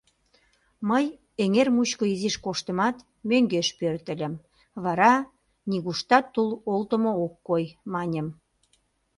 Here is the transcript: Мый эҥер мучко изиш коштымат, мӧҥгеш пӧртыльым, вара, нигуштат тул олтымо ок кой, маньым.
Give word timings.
Мый 0.89 1.05
эҥер 1.43 1.67
мучко 1.75 2.03
изиш 2.13 2.35
коштымат, 2.45 2.97
мӧҥгеш 3.29 3.67
пӧртыльым, 3.79 4.33
вара, 4.83 5.13
нигуштат 5.69 6.25
тул 6.33 6.49
олтымо 6.73 7.11
ок 7.25 7.33
кой, 7.47 7.63
маньым. 7.93 8.27